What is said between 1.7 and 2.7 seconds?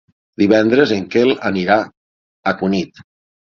a